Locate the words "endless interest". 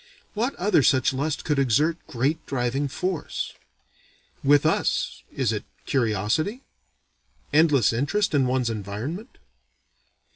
7.53-8.33